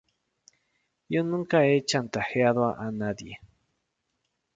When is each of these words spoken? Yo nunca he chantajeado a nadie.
Yo 1.09 1.21
nunca 1.23 1.63
he 1.67 1.85
chantajeado 1.85 2.69
a 2.75 2.91
nadie. 2.91 3.39